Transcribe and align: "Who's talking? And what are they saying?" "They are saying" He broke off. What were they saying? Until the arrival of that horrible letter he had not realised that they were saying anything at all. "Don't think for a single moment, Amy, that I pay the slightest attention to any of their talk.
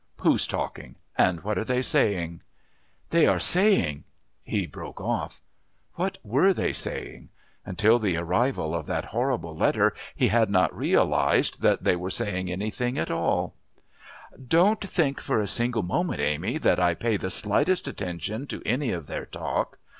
"Who's 0.21 0.47
talking? 0.47 0.95
And 1.15 1.41
what 1.43 1.59
are 1.59 1.63
they 1.63 1.83
saying?" 1.83 2.41
"They 3.11 3.27
are 3.27 3.39
saying" 3.39 4.05
He 4.43 4.65
broke 4.65 4.99
off. 4.99 5.43
What 5.93 6.17
were 6.23 6.55
they 6.55 6.73
saying? 6.73 7.29
Until 7.67 7.99
the 7.99 8.17
arrival 8.17 8.73
of 8.73 8.87
that 8.87 9.05
horrible 9.13 9.55
letter 9.55 9.93
he 10.15 10.29
had 10.29 10.49
not 10.49 10.75
realised 10.75 11.61
that 11.61 11.83
they 11.83 11.95
were 11.95 12.09
saying 12.09 12.51
anything 12.51 12.97
at 12.97 13.11
all. 13.11 13.53
"Don't 14.47 14.81
think 14.81 15.21
for 15.21 15.39
a 15.39 15.45
single 15.47 15.83
moment, 15.83 16.19
Amy, 16.19 16.57
that 16.57 16.79
I 16.79 16.95
pay 16.95 17.15
the 17.15 17.29
slightest 17.29 17.87
attention 17.87 18.47
to 18.47 18.63
any 18.65 18.89
of 18.89 19.05
their 19.05 19.27
talk. 19.27 19.77